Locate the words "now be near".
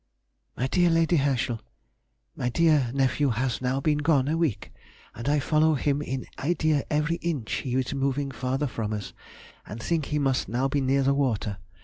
10.49-11.03